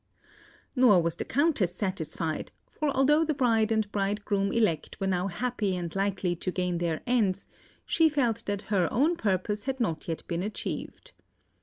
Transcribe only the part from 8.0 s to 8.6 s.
felt